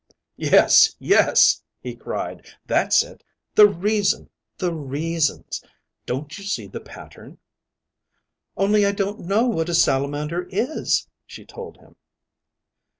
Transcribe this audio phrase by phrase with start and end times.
[0.37, 2.47] "Yes, yes!" he cried.
[2.65, 3.23] "That's it.
[3.53, 5.63] The reason, the reasons...
[6.07, 7.37] Don't you see the pattern?"
[8.57, 11.97] "Only I don't know what a Salamander is," she told him.